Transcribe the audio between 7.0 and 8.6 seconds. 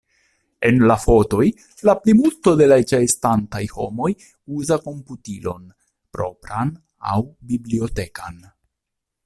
aŭ bibliotekan.